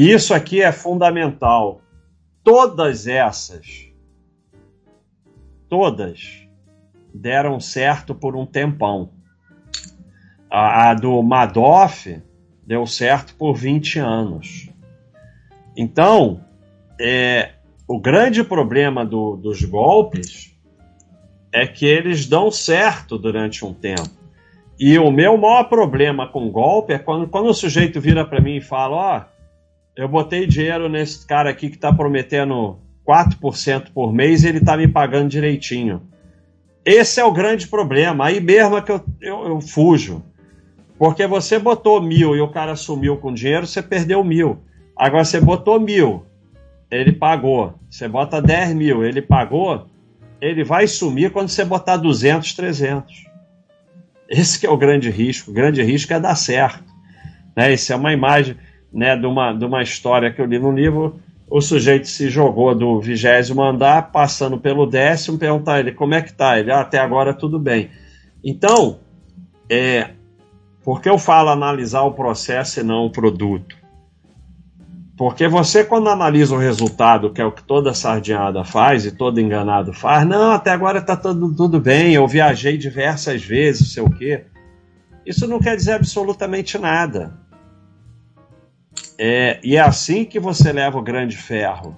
[0.00, 1.80] Isso aqui é fundamental.
[2.44, 3.90] Todas essas,
[5.68, 6.46] todas
[7.12, 9.10] deram certo por um tempão.
[10.48, 12.22] A, a do Madoff
[12.64, 14.70] deu certo por 20 anos.
[15.76, 16.44] Então,
[17.00, 17.54] é,
[17.88, 20.56] o grande problema do, dos golpes
[21.50, 24.10] é que eles dão certo durante um tempo.
[24.78, 28.58] E o meu maior problema com golpe é quando, quando o sujeito vira para mim
[28.58, 29.37] e fala: Ó, oh,
[29.98, 34.76] eu botei dinheiro nesse cara aqui que está prometendo 4% por mês e ele está
[34.76, 36.00] me pagando direitinho.
[36.84, 38.26] Esse é o grande problema.
[38.26, 40.22] Aí mesmo é que eu, eu, eu fujo.
[40.96, 44.60] Porque você botou mil e o cara sumiu com dinheiro, você perdeu mil.
[44.94, 46.24] Agora você botou mil,
[46.88, 47.74] ele pagou.
[47.90, 49.88] Você bota 10 mil, ele pagou.
[50.40, 53.24] Ele vai sumir quando você botar 200, 300.
[54.28, 55.50] Esse é o grande risco.
[55.50, 56.84] O grande risco é dar certo.
[57.56, 57.72] Né?
[57.72, 58.56] Isso é uma imagem
[58.92, 61.20] né, de, uma, de uma história que eu li no livro.
[61.50, 66.32] O sujeito se jogou do vigésimo andar, passando pelo décimo, perguntar ele como é que
[66.32, 66.58] tá.
[66.58, 67.90] Ele, ah, até agora tudo bem.
[68.44, 68.98] Então,
[69.70, 70.10] é,
[70.84, 73.76] por que eu falo analisar o processo e não o produto?
[75.18, 79.40] Porque você, quando analisa o resultado, que é o que toda sardinhada faz e todo
[79.40, 84.10] enganado faz, não, até agora está tudo, tudo bem, eu viajei diversas vezes, sei o
[84.10, 84.44] quê.
[85.26, 87.36] Isso não quer dizer absolutamente nada.
[89.18, 91.96] É, e é assim que você leva o grande ferro.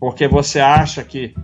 [0.00, 1.34] Porque você acha que,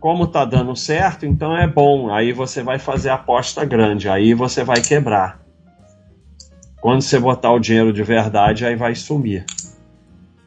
[0.00, 2.10] como está dando certo, então é bom.
[2.10, 5.40] Aí você vai fazer aposta grande, aí você vai quebrar.
[6.80, 9.44] Quando você botar o dinheiro de verdade, aí vai sumir.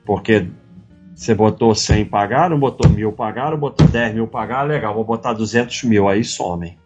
[0.05, 0.47] Porque
[1.13, 5.03] você botou 100 pagar, não botou mil pagar, não botou 10 mil pagar, legal, vou
[5.03, 6.77] botar 200 mil, aí somem.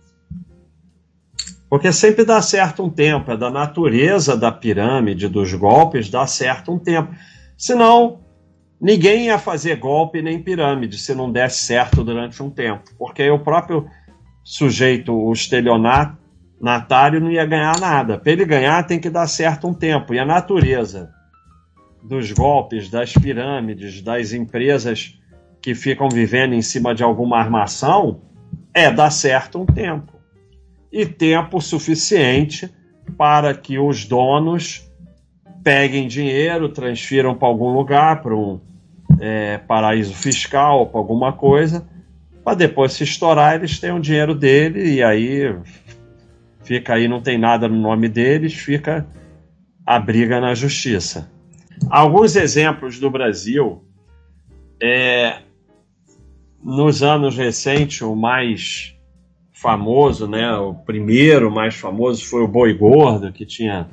[1.75, 6.71] Porque sempre dá certo um tempo, é da natureza da pirâmide, dos golpes, dá certo
[6.71, 7.13] um tempo.
[7.57, 8.21] Senão,
[8.79, 12.83] ninguém ia fazer golpe nem pirâmide se não desse certo durante um tempo.
[12.97, 13.89] Porque o próprio
[14.41, 18.17] sujeito, o estelionatário, não ia ganhar nada.
[18.17, 20.13] Para ele ganhar, tem que dar certo um tempo.
[20.13, 21.11] E a natureza
[22.01, 25.19] dos golpes, das pirâmides, das empresas
[25.61, 28.21] que ficam vivendo em cima de alguma armação
[28.73, 30.14] é dar certo um tempo.
[30.97, 32.73] E tempo suficiente
[33.17, 34.89] para que os donos
[35.61, 38.61] peguem dinheiro, transfiram para algum lugar, para um
[39.19, 41.85] é, paraíso fiscal, para alguma coisa,
[42.45, 45.53] para depois se estourar eles têm o dinheiro dele e aí
[46.63, 49.05] fica aí, não tem nada no nome deles, fica
[49.85, 51.29] a briga na justiça.
[51.89, 53.83] Alguns exemplos do Brasil.
[54.81, 55.39] É,
[56.63, 58.94] nos anos recentes, o mais
[59.55, 63.87] famoso, né, o primeiro mais famoso foi o Boi Gordo, que tinha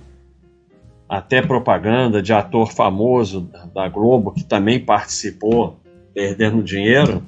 [1.09, 5.79] até propaganda de ator famoso da Globo, que também participou
[6.13, 7.23] perdendo dinheiro,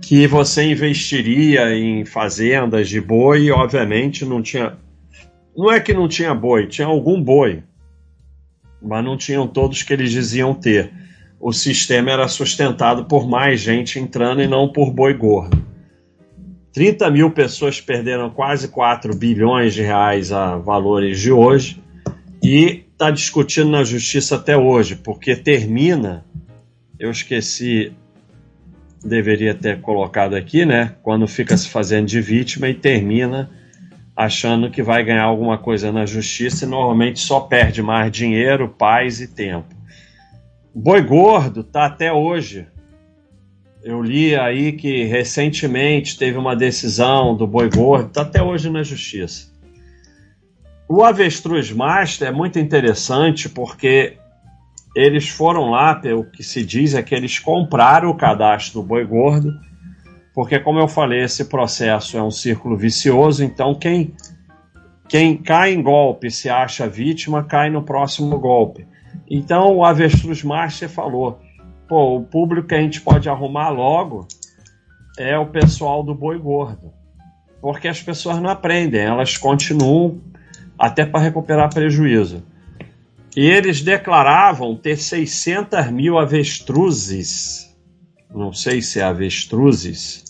[0.00, 4.76] que você investiria em fazendas de boi e, obviamente, não tinha.
[5.56, 7.62] Não é que não tinha boi, tinha algum boi,
[8.80, 10.92] mas não tinham todos que eles diziam ter.
[11.40, 15.65] O sistema era sustentado por mais gente entrando e não por boi gordo.
[16.76, 21.82] 30 mil pessoas perderam quase 4 bilhões de reais a valores de hoje
[22.44, 26.22] e está discutindo na justiça até hoje, porque termina.
[26.98, 27.94] Eu esqueci,
[29.02, 30.94] deveria ter colocado aqui, né?
[31.02, 33.50] Quando fica se fazendo de vítima e termina
[34.14, 39.22] achando que vai ganhar alguma coisa na justiça e normalmente só perde mais dinheiro, paz
[39.22, 39.74] e tempo.
[40.74, 42.66] Boi Gordo tá até hoje.
[43.86, 48.82] Eu li aí que recentemente teve uma decisão do Boi Gordo, tá até hoje na
[48.82, 49.48] justiça.
[50.88, 54.16] O Avestruz Master é muito interessante porque
[54.96, 59.06] eles foram lá, o que se diz é que eles compraram o cadastro do Boi
[59.06, 59.52] Gordo
[60.34, 64.14] porque, como eu falei, esse processo é um círculo vicioso, então quem,
[65.08, 68.84] quem cai em golpe se acha vítima, cai no próximo golpe.
[69.30, 71.38] Então o Avestruz Master falou:
[71.88, 74.26] pô, o público que a gente pode arrumar logo
[75.18, 76.92] é o pessoal do boi gordo.
[77.60, 80.20] Porque as pessoas não aprendem, elas continuam
[80.78, 82.42] até para recuperar prejuízo.
[83.36, 87.76] E eles declaravam ter 600 mil avestruzes,
[88.34, 90.26] não sei se é avestruzes,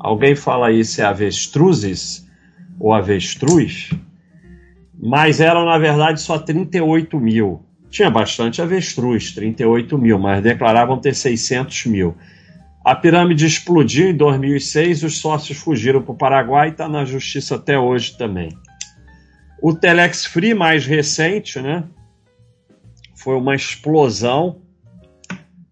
[0.00, 2.26] Alguém fala aí se é avestruzes
[2.78, 3.90] ou avestruz,
[4.98, 7.62] mas eram na verdade só 38 mil.
[7.90, 12.16] Tinha bastante avestruz, 38 mil, mas declaravam ter 600 mil.
[12.84, 17.56] A pirâmide explodiu em 2006, os sócios fugiram para o Paraguai e está na justiça
[17.56, 18.50] até hoje também.
[19.60, 21.84] O Telex Free mais recente, né?
[23.22, 24.62] foi uma explosão.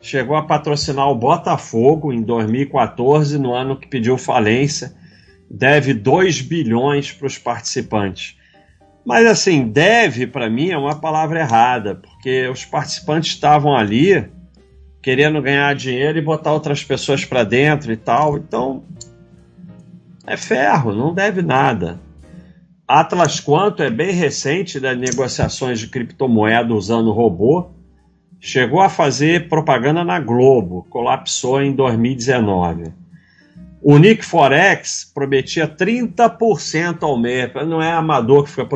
[0.01, 4.95] Chegou a patrocinar o Botafogo em 2014, no ano que pediu falência.
[5.51, 8.38] Deve 2 bilhões para os participantes.
[9.09, 14.31] Mas assim, deve para mim é uma palavra errada, porque os participantes estavam ali
[15.01, 18.37] querendo ganhar dinheiro e botar outras pessoas para dentro e tal.
[18.37, 18.85] Então,
[20.27, 21.99] é ferro, não deve nada.
[22.87, 27.71] Atlas Quanto é bem recente das negociações de criptomoeda usando robô.
[28.39, 32.93] Chegou a fazer propaganda na Globo, colapsou em 2019.
[33.81, 37.53] O Nick Forex prometia 30% ao mês.
[37.67, 38.67] Não é amador que fica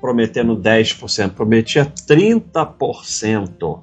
[0.00, 3.82] prometendo 10%, prometia 30%.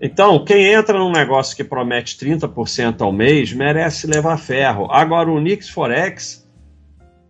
[0.00, 4.90] Então, quem entra num negócio que promete 30% ao mês merece levar ferro.
[4.90, 6.48] Agora, o Nix Forex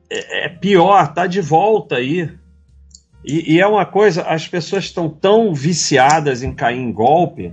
[0.08, 2.30] é, é pior, tá de volta aí.
[3.24, 7.52] E, e, é uma coisa, as pessoas estão tão viciadas em cair em golpe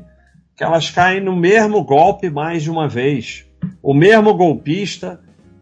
[0.55, 3.46] que elas caem no mesmo golpe mais de uma vez.
[3.81, 5.19] O mesmo golpista,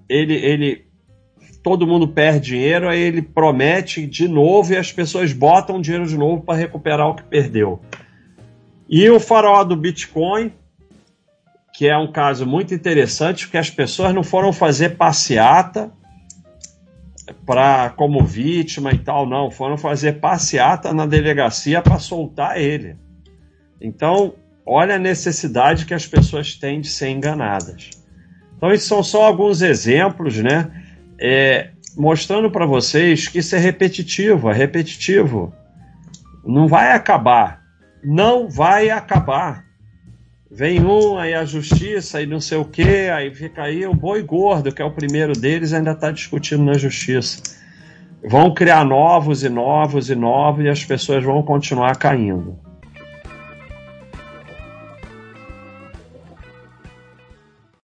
[0.07, 0.85] ele, ele
[1.63, 6.17] todo mundo perde dinheiro, aí ele promete de novo e as pessoas botam dinheiro de
[6.17, 7.81] novo para recuperar o que perdeu.
[8.87, 10.53] E o farol do Bitcoin,
[11.73, 15.91] que é um caso muito interessante, porque as pessoas não foram fazer passeata
[17.45, 22.95] para como vítima e tal, não, foram fazer passeata na delegacia para soltar ele.
[23.81, 24.35] Então,
[24.65, 27.91] olha a necessidade que as pessoas têm de ser enganadas.
[28.57, 30.71] Então, esses são só alguns exemplos, né?
[31.19, 35.53] É, mostrando para vocês que isso é repetitivo, é repetitivo.
[36.43, 37.65] Não vai acabar
[38.05, 39.65] não vai acabar.
[40.49, 44.21] Vem um, aí a justiça, aí não sei o que, aí fica aí o boi
[44.21, 47.41] gordo, que é o primeiro deles, ainda está discutindo na justiça.
[48.23, 52.57] Vão criar novos e novos e novos e as pessoas vão continuar caindo.